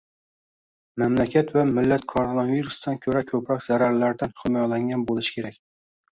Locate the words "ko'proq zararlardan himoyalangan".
3.33-5.07